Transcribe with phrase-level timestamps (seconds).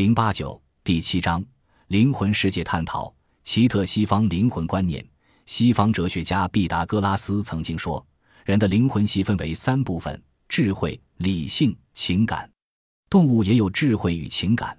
[0.00, 1.44] 零八九第七章
[1.88, 3.14] 灵魂世界探讨
[3.44, 5.06] 奇特西方灵魂观念。
[5.44, 8.02] 西方哲学家毕达哥拉斯曾经说，
[8.46, 10.18] 人的灵魂细分为三部分：
[10.48, 12.50] 智慧、理性、情感。
[13.10, 14.74] 动物也有智慧与情感，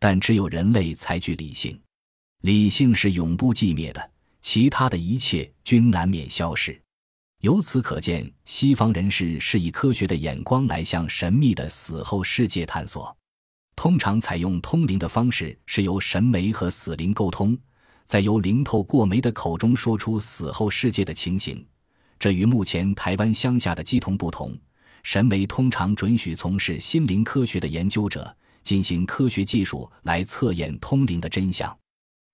[0.00, 1.80] 但只有人类才具理性。
[2.40, 4.10] 理性是永不寂灭的，
[4.42, 6.82] 其他的一切均难免消逝。
[7.42, 13.16] 由此可见，西方人士是以科学的眼光来向神秘的死后世界探索。
[13.76, 17.56] 通常采用通灵的方式，是由神媒和死灵沟通，
[18.04, 21.64] 再由灵透过媒的口中说出死后世界的情形。
[22.18, 24.56] 这与目前台湾乡下的鸡同不同。
[25.02, 31.76] 神媒通常准许从事心灵科学的研究者进行科学技术来测验通灵的真相，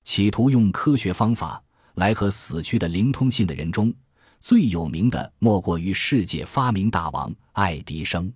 [0.05, 1.61] 企图用科学方法
[1.95, 3.93] 来和死去的灵通信的人中。
[4.41, 8.33] 最有名的莫过于世界发明大王爱迪生。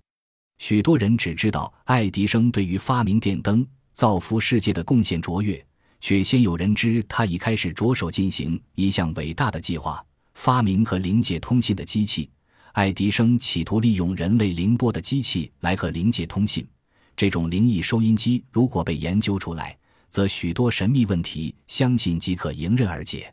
[0.59, 5.65] 许多人只知道爱迪生对于发明电灯、造福世界的贡献卓越，
[6.01, 12.31] 却鲜有人知他已开始着手进行一项伟大的计划——发明和灵界通信的机器。
[12.73, 16.67] 爱迪生企图利用人类灵波的机器来和灵界通信。
[17.17, 19.77] 这种灵异收音机如果被研究出来，
[20.11, 23.33] 则许多神秘问题相信即可迎刃而解。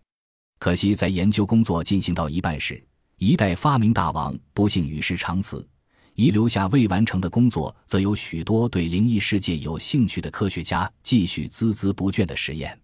[0.60, 2.84] 可惜，在研究工作进行到一半时，
[3.18, 5.68] 一代发明大王不幸与世长辞，
[6.16, 12.78] 遗留下未完成的工作，则有许多对灵异世界有兴趣的科学家继续孜孜不倦的实验。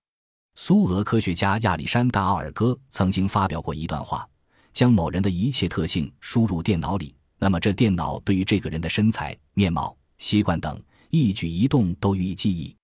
[0.56, 4.28] 苏俄科学家亚历山大·奥尔戈曾经发表过一段话：
[4.74, 12.76] 将某人的一切特性输入电脑里，那么这电脑对于这个人的身材、面貌、习惯等一举一动都予以记忆，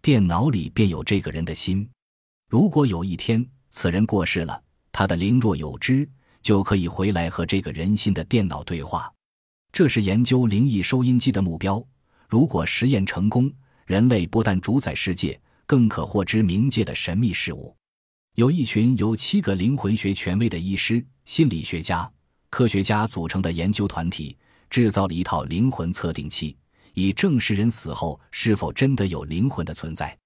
[0.00, 1.86] 电脑里便有这个人的心。
[2.48, 6.08] 如果有一天，此人过世了，他的灵若有知，
[6.40, 9.12] 就可以回来和这个人心的电脑对话。
[9.72, 11.84] 这是研究灵异收音机的目标。
[12.28, 13.50] 如果实验成功，
[13.86, 17.74] 人类不但主宰世界，更可获知冥界的神秘事物。
[18.34, 22.10] 有一群由七个灵魂学权威的医师、心理学家、
[22.48, 24.36] 科学家组成的研究团体，
[24.68, 26.56] 制造了一套灵魂测定器，
[26.94, 30.16] 以证实人死后是否真的有灵魂的存在。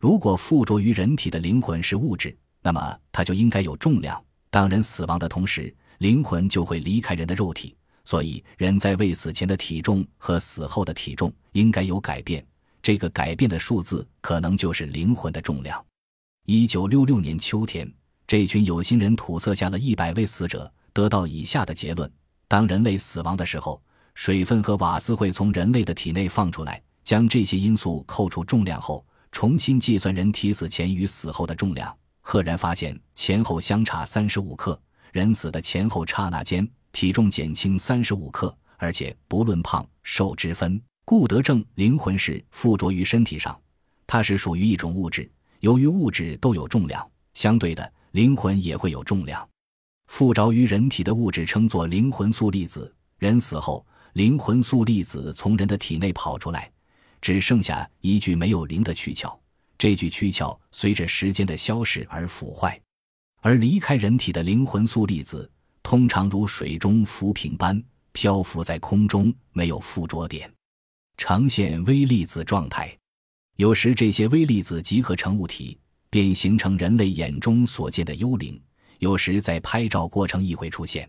[0.00, 4.22] 如果附着于人体的灵魂是物质，那么它就应该有重量。
[4.50, 7.74] 当人死亡的同时，灵魂就会离开人的肉体，
[8.04, 12.44] 所以人在未死前的体重和死后的体重应该有改变。
[12.82, 15.82] 这个改变的数字可能就是灵魂的重量。
[16.44, 17.90] 一九六六年秋天，
[18.26, 22.10] 这群有心人土测下了一百位死者，得到以下的结论：
[22.46, 23.82] 当人类死亡的时候，
[24.14, 26.80] 水分和瓦斯会从人类的体内放出来。
[27.02, 31.94] 将这些因素扣除重量后，重新计算人体死前与死后的重量。
[32.20, 34.78] 赫然发现前后相差三十五克，
[35.12, 43.60] 人死的前后刹那间体重减轻三十五克，而且不论胖瘦之分，顾得正灵魂是附着于身体上，
[44.06, 45.28] 它是属于一种物质。
[45.58, 49.46] 由于物质都有重量，相对的灵魂也会有重量。
[50.06, 52.94] 附着于人体的物质称作灵魂素粒子。
[53.18, 56.70] 人死后，灵魂素粒子从人的体内跑出来，
[57.20, 59.36] 只剩下一具没有灵的躯壳。
[59.76, 62.80] 这具躯壳随着时间的消逝而腐坏，
[63.40, 65.50] 而离开人体的灵魂素粒子
[65.84, 67.80] 通常如水中浮萍般
[68.12, 70.50] 漂浮在空中，没有附着点，
[71.18, 72.96] 呈现微粒子状态。
[73.56, 75.78] 有时这些微粒子集合成物体，
[76.08, 78.58] 便形成人类眼中所见的幽灵；
[78.98, 81.08] 有时在拍照过程亦会出现。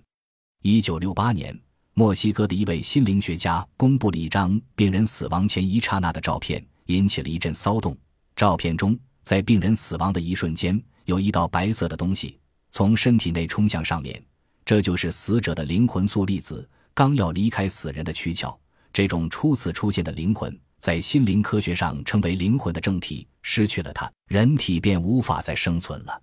[0.62, 1.58] 一九六八年，
[1.94, 7.98] 墨西哥的一位心灵学家公布了一张病人死亡前一刹那的照片，引起了一阵骚动。
[8.36, 12.38] 照片中，在病人死亡的一瞬间，有一道白色的东西
[12.72, 14.22] 从身体内冲向上面，
[14.66, 18.60] 这就是死者的灵魂素粒子刚要离开死人的躯壳。
[18.92, 23.28] 这种初次出现的灵魂，在心灵科学上称为灵魂的正体。
[23.44, 26.20] 失去了它，人体便无法再生存了。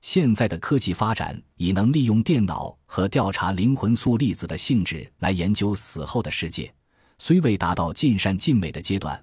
[0.00, 6.72] 现在的科技发展已能利用电脑和调查灵魂素粒子的性质来研究死后的世界，
[7.18, 9.22] 虽未达到尽善尽美的阶段。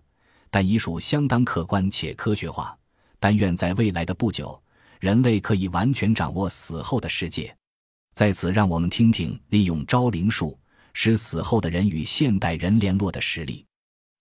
[0.49, 2.77] 但已属相当客观且科学化。
[3.19, 4.61] 但愿在未来的不久，
[4.99, 7.55] 人类可以完全掌握死后的世界。
[8.13, 10.57] 在此，让我们听听利用招灵术
[10.93, 13.65] 使死后的人与现代人联络的实例。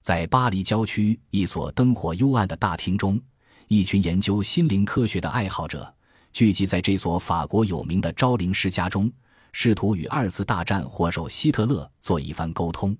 [0.02, 3.20] 在巴黎郊区一所灯火幽暗的大厅中，
[3.68, 5.94] 一群研究心灵科学的爱好者
[6.32, 9.12] 聚集在这所法国有名的招灵师家中，
[9.52, 12.96] 试图与二次大战祸首希特勒做一番沟通。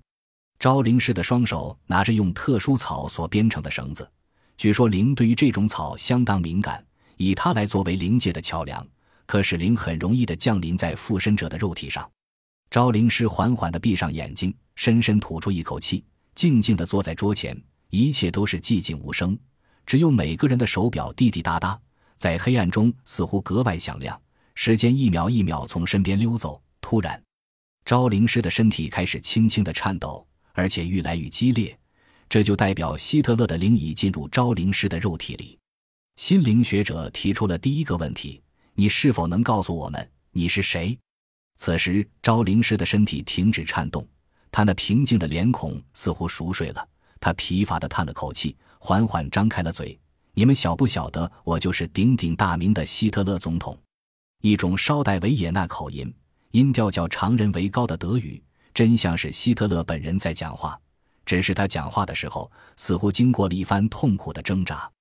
[0.59, 4.07] 招灵师的双手拿着用特殊草所编成的绳子，
[4.55, 6.85] 据说灵对于这种草相当敏感，
[7.17, 8.87] 以它来作为灵界的桥梁，
[9.33, 12.07] 可使灵很容易地降临在附身者的肉体上。
[12.69, 17.59] 招灵师缓缓地闭上眼睛，深深吐出一口气，静静地坐在桌前，
[17.89, 19.35] 一切都是寂静无声，
[19.87, 21.81] 只有每个人的手表滴滴答答，
[22.15, 24.21] 在黑暗中似乎格外响亮。
[24.53, 26.61] 时间一秒一秒从身边溜走。
[26.79, 27.19] 突然，
[27.85, 31.75] 昭灵师的身体开始轻轻的颤抖，而且愈来愈激烈。
[32.29, 35.57] 这就代表希特勒的灵已进入昭灵师的肉体里。
[36.17, 38.39] 心灵学者提出了第一个问题：
[38.75, 40.97] 你是否能告诉我们你是谁？
[41.57, 44.05] 此时，昭灵师的身体停止颤动，
[44.51, 46.87] 他那平静的脸孔似乎熟睡了。
[47.19, 49.97] 他疲乏地叹了口气，缓缓张开了嘴
[50.33, 53.77] ：“你们晓不晓得，我就是鼎鼎大名的希特勒总统？”
[54.41, 56.11] 一种稍带维也纳口音、
[56.51, 58.43] 音调较常人为高的德语，
[58.73, 60.77] 真像是希特勒本人在讲话。
[61.25, 64.91] 只是他讲话的时候，似乎经过了一番痛苦的挣扎。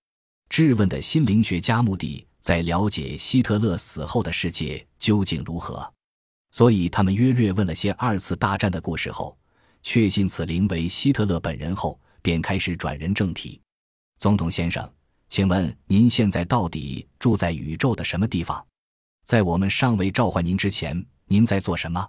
[0.51, 5.91] 质问的心灵学家目的在了解希特勒死后的世界究竟如何。
[6.51, 9.39] 所以，他们约略问了些二次大战的故事后，
[9.83, 13.59] 确信此灵为希特勒本人后，便开始转人正题。
[14.19, 14.93] 总统先生，
[15.29, 18.63] 请问您现在到底住在宇宙的什么地方？
[19.25, 22.07] 在我们尚未召唤您之前，您在做什么？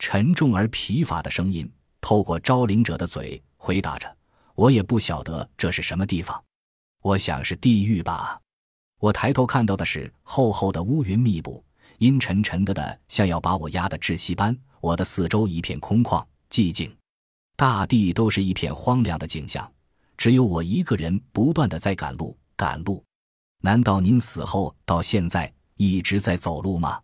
[0.00, 1.70] 沉重而疲乏的声音
[2.00, 4.16] 透过招领者的嘴回答着
[4.56, 6.42] ：“我也不晓得这是什么地方，
[7.02, 8.40] 我想是地狱吧。”
[9.00, 11.64] 我抬头看到的是厚厚的乌云密布。
[11.98, 14.56] 阴沉沉的的，像要把我压得窒息般。
[14.80, 16.96] 我的四周一片空旷寂静，
[17.56, 19.70] 大地都是一片荒凉的景象，
[20.16, 23.04] 只有我一个人不断的在赶路，赶路。
[23.60, 26.98] 难道您死后到现在一直在走路吗？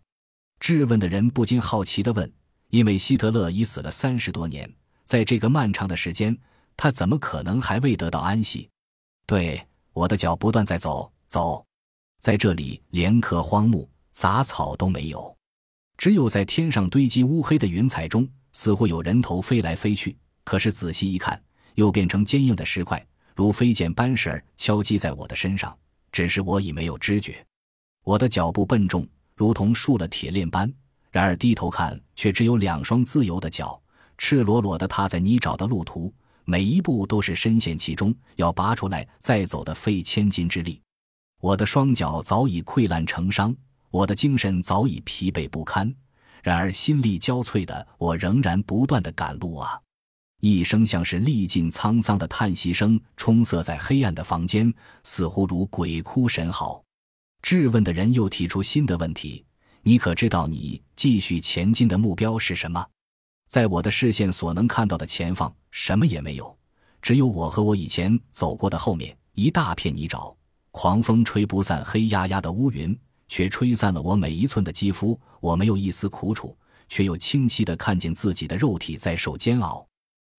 [0.59, 2.31] 质问的人不禁好奇的问。
[2.69, 4.67] 因为希特勒已死了三十多年，
[5.05, 6.35] 在这个漫长的时间，
[6.75, 8.67] 他怎么可能还未得到安息？
[9.27, 11.63] 对，我的脚不断在走，走，
[12.19, 13.89] 在这里连棵荒木。
[14.19, 15.37] 杂草都没有，
[15.95, 20.17] 只有在天上堆积乌黑的云彩中，似乎有人头飞来飞去。
[20.43, 21.39] 可是仔细一看，
[21.75, 23.05] 又变成坚硬的石块，
[23.35, 25.77] 如飞剑般似儿敲击在我的身上。
[26.11, 27.45] 只是我已没有知觉。
[28.03, 30.73] 我的脚步笨重，如同竖了铁链般。
[31.11, 33.79] 然而低头看，却只有两双自由的脚，
[34.17, 36.11] 赤裸裸地踏在泥沼的路途，
[36.43, 40.81] 每一步都是深陷其中，要拔出来再走的费千斤之力。
[41.39, 43.55] 我的双脚早已溃烂成伤。
[43.89, 45.91] 我的精神早已疲惫不堪，
[46.43, 49.79] 然而心力交瘁的我仍然不断的赶路啊！
[50.41, 54.71] 一声像是历尽沧桑的叹息声充塞在黑暗的房间，
[55.03, 56.83] 似乎如鬼哭神嚎。
[57.41, 59.43] 质问的人又提出新的问题
[59.81, 62.85] ：“你可知道你继续前进的目标是什么？”
[63.49, 66.55] 在我的视线所能看到的前方，什么也没有，
[67.01, 70.35] 只有我和我以前走过的后面一大片泥沼，
[70.79, 72.95] 狂风吹不散黑压压的乌云。
[73.27, 76.55] 却吹散了我每一寸的肌肤，我没有一丝苦楚，
[76.87, 79.83] 却又清晰地看见自己的肉体在受煎熬。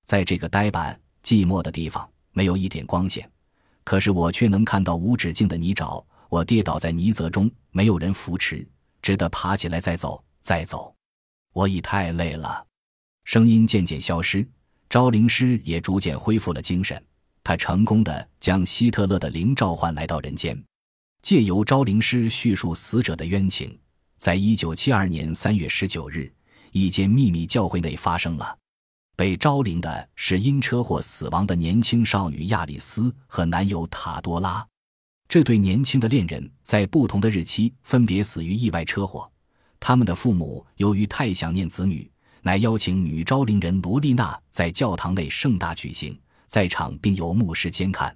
[0.05, 3.29] 在这个呆板寂寞的地方，没有一点光线，
[3.82, 6.02] 可是我却能看到无止境的泥沼。
[6.29, 8.64] 我跌倒在泥泽中，没有人扶持，
[9.02, 10.94] 只得爬起来再走，再走。
[11.52, 12.64] 我已太累了。
[13.25, 14.49] 声音渐渐消失，
[14.88, 17.05] 招灵师也逐渐恢复了精神。
[17.48, 20.62] 他成功的将希特勒的灵召唤来到人间。
[21.22, 23.74] 借由招灵师叙述死者的冤情，
[24.18, 26.30] 在一九七二年三月十九日，
[26.72, 28.54] 一间秘密教会内发生了。
[29.16, 34.62] 被招灵的是因车祸死亡的年轻少女亚里斯和男友塔多拉。
[35.26, 39.26] 这对年轻的恋人在不同的日期分别死于意外车祸。
[39.80, 46.14] 他们的父母由于太想念子女，乃邀请女昭灵人罗丽娜在教堂内盛大举行，
[46.49, 48.14] 在场并有牧师监看。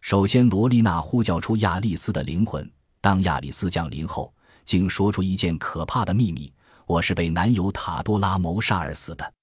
[0.00, 2.70] 首先，罗丽娜呼叫出亚丽丝的灵魂。
[3.00, 4.32] 当亚丽丝降临后，
[4.64, 6.50] 竟说出一件可怕的秘密
[6.86, 9.34] ：“我是被男友塔多拉谋杀而死的。”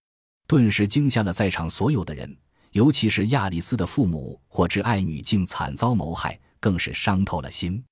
[0.47, 2.35] 顿时惊吓了在场所有的人，
[2.71, 7.83] 尤其是亚丽丝的父母，获知爱女竟惨遭谋害，更是伤透了心。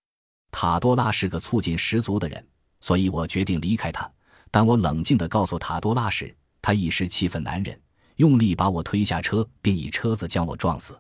[0.52, 2.46] 塔多拉是个醋劲十足的人，
[2.82, 4.10] 所以我决定离开他。
[4.52, 7.80] 当我冷静地告诉塔多拉时，他一时气愤难忍，
[8.20, 11.00] 用力把我推下车，并以车子将我撞死。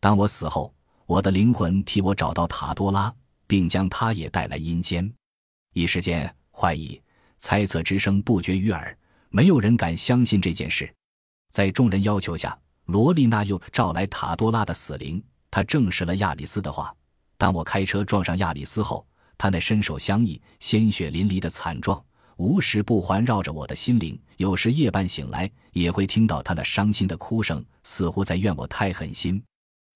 [0.00, 0.74] 当我死后，
[1.06, 3.14] 我的灵魂替我找到塔多拉，
[3.46, 5.08] 并将他也带来阴间。
[5.72, 7.00] 一时间，怀疑、
[7.36, 8.96] 猜测之声不绝于耳，
[9.30, 10.92] 没有人敢相信这件事。
[11.52, 15.22] 在众人要求下，罗丽娜又召来塔多拉的死灵，
[15.52, 16.92] 他证实了亚里斯的话。
[17.36, 22.04] 当我开车撞上亚里斯后，他那身手相异、鲜血淋漓的惨状，
[22.38, 24.18] 无时不环绕着我的心灵。
[24.36, 29.42] 有时夜半醒来，也会听到他那伤心的哭声，似乎在怨我太狠心。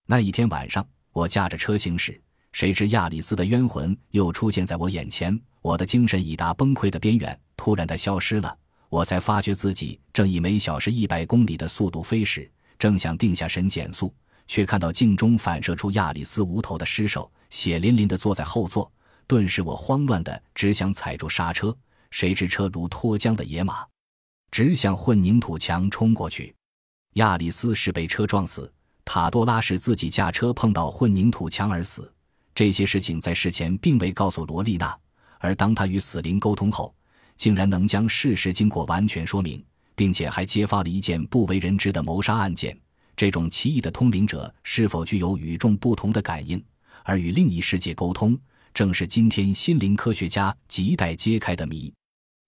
[0.07, 0.87] 那一天晚上。
[1.15, 2.19] 我驾着车行驶，
[2.53, 5.39] 谁知亚里斯的冤魂又出现在我眼前。
[5.61, 8.57] 我的精神已达崩溃的边缘，突然它消失了。
[8.89, 14.11] 我才发觉自己正以每小时一百公里的速度飞驶，正想定下神减速，
[14.47, 18.91] 却看到镜中反射出亚里斯无头的尸首，血淋淋的坐在后座。
[19.27, 21.77] 顿时，我慌乱的只想踩住刹车，
[22.13, 23.85] 谁知车如脱缰的野马，
[24.53, 26.55] 直向混凝土墙冲过去。
[27.15, 28.73] 亚里斯是被车撞死，
[29.05, 32.13] 塔多拉是自己驾车碰到混凝土墙而死。
[32.55, 34.97] 这些事情在事前并未告诉罗丽娜，
[35.41, 36.95] 而当他与死灵沟通后，
[37.37, 39.65] 竟然能将事实经过完全说明。
[39.95, 42.77] 并且还揭发了一件不为人知的谋杀案件。
[43.15, 46.63] 这种奇异的通灵者是否具有与众不同的感应，
[47.05, 48.37] 而与另一世界沟通，
[48.73, 51.93] 正是今天心灵科学家亟待揭开的谜。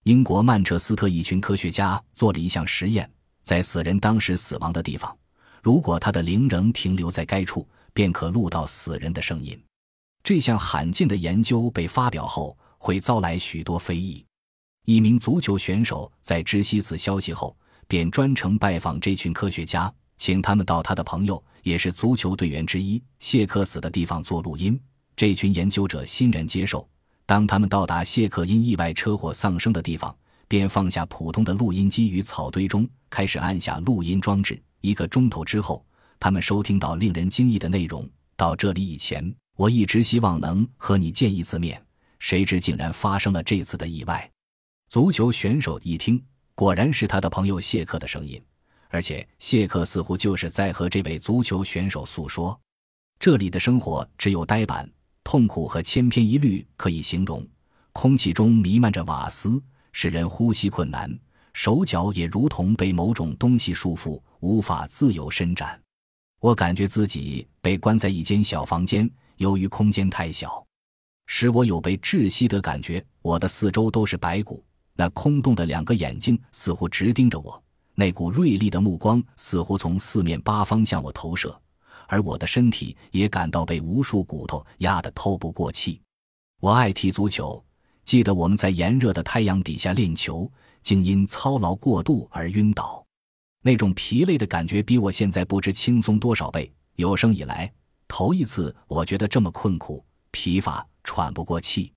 [0.04, 3.10] 英国曼彻斯特一群科学家做了一项实验，
[3.42, 5.16] 在死人当时死亡的地方，
[5.62, 9.58] 如果他的灵仍停留在该处，便可录到死人的声音。
[10.22, 14.22] 这项罕见的研究被发表后，会遭来许多非议。
[14.84, 17.56] 一名足球选手在知悉此消息后，
[17.88, 24.78] 便专程拜访这群科学家，请他们到他的朋友，也是足球队员之一谢克死的地方做录音。
[25.16, 26.86] 这群研究者欣然接受。
[27.26, 30.14] 当他们到达谢克因意外车祸丧生的地方，
[30.46, 34.60] 便放下普通的录音机于草堆中，开始按下录音装置。
[34.80, 35.84] 一个钟头之后，
[36.20, 38.06] 他们收听到令人惊异的内容。
[38.36, 41.82] 到这里以前，我一直希望能和你见一次面，
[42.18, 44.30] 谁知竟然发生了这次的意外。
[44.90, 46.22] 足球选手一听，
[46.54, 48.42] 果然是他的朋友谢克的声音，
[48.90, 52.60] 而且谢克似乎就是在和这位足球选手诉说：
[53.18, 54.88] 这里的生活只有呆板、
[55.24, 57.44] 痛苦和千篇一律可以形容。
[57.92, 59.60] 空气中弥漫着瓦斯，
[59.92, 61.10] 使人呼吸困难，
[61.52, 65.80] 手脚也如同被某种东西束缚，无法自由伸展。
[66.40, 70.64] 我感觉自己被关在一间小房间，由于空间太小，
[71.26, 73.04] 使我有被窒息的感觉。
[73.22, 74.62] 我的四周都是白骨。
[74.96, 77.60] 那空洞的两个眼睛似乎直盯着我，
[77.94, 81.60] 那股锐利的目光似乎从四面八方向我投射，
[82.14, 86.00] 而我的身体也感到被无数骨头压得透不过气。
[86.60, 87.62] 我爱踢足球，
[88.04, 90.48] 记得我们在炎热的太阳底下练球，
[90.80, 93.04] 竟因操劳过度而晕倒，
[93.62, 96.72] 那种疲累的感觉比我现在不知轻松多少倍。
[96.94, 97.68] 有生以来
[98.06, 101.92] 头一次，我觉得这么困苦、疲乏、喘不过气。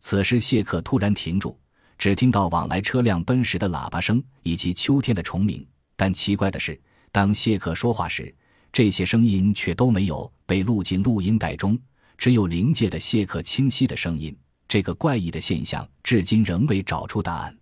[0.00, 1.56] 此时，谢克突然停住。
[1.96, 5.64] 只听到往来车辆奔驰的喇叭声以及秋天的虫鸣，
[5.94, 6.80] 但奇怪的是，
[7.12, 8.34] 当谢克说话时，
[8.72, 11.78] 这些声音却都没有被录进录音带中，
[12.16, 14.34] 只有灵界的谢克清晰的声音。
[14.66, 17.54] 这个怪异的现象至今仍未找出答案。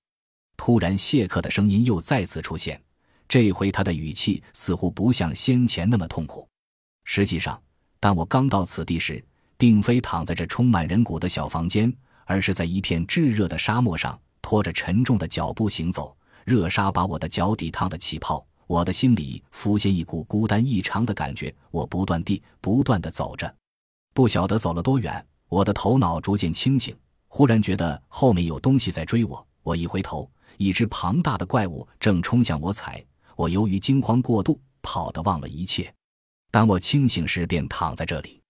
[0.56, 2.80] 突然，谢克的声音又再次出现，
[3.28, 6.48] 这回他的语气似乎不像先前那么痛苦。
[7.04, 7.60] 实际上，
[7.98, 9.24] 当我刚到此地时，
[9.58, 11.92] 并非躺在这充满人骨的小房间，
[12.24, 14.16] 而是在一片炙热的沙漠上。
[14.42, 18.46] 拖着沉重的脚步行走，热沙把我的脚底烫得起泡。
[18.70, 21.52] 我的心里浮现一股孤单异常的感觉。
[21.72, 23.52] 我不断地、不断地走着，
[24.14, 25.26] 不晓得走了多远。
[25.48, 26.96] 我的头脑逐渐清醒，
[27.26, 29.44] 忽然觉得后面有东西在追我。
[29.64, 33.04] 我一回头，一只庞大的怪物正冲向我踩。
[33.34, 35.92] 我由于惊慌过度，跑得忘了一切。
[36.52, 38.40] 当我清醒时，便躺在这里。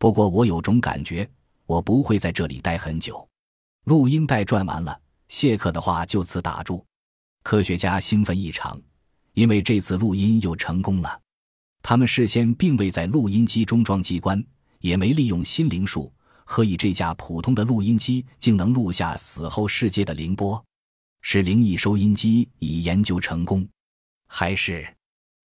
[0.00, 1.30] 不过我有种感觉，
[1.66, 3.24] 我不会在这里待很久。
[3.84, 5.00] 录音带转完了。
[5.28, 6.84] 谢克的话就此打住，
[7.44, 8.76] 科学家兴奋异常，
[9.40, 11.18] 因为这次录音又成功了。
[11.82, 14.44] 他们事先并未在录音机中装机关，
[14.80, 16.12] 也没利用心灵术，
[16.44, 20.62] 何以这架普通的录音机竟能录下死后世界的灵波？
[21.22, 23.66] 是灵异收音机已研究成功，
[24.26, 24.86] 还是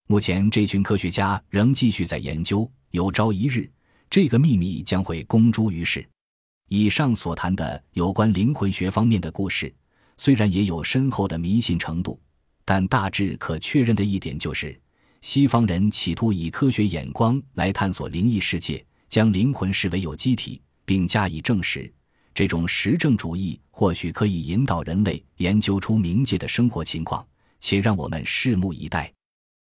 [0.07, 2.69] 目前这群科学家仍继续在研究？
[2.91, 3.71] 有朝一日，
[4.09, 6.05] 这个秘密将会公诸于世。
[6.67, 9.73] 以上所谈的有关灵魂学方面的故事，
[10.17, 12.19] 虽然也有深厚的迷信程度，
[12.65, 14.77] 但大致可确认的一点就是，
[15.22, 21.91] 西方人企图以科学眼光来探索灵异世界，将灵魂视为有机体，并加以证实。
[22.34, 27.25] 这种实证主义或许可以引导人类研究出冥界的生活情况，
[27.62, 29.14] 且让我们拭目以待。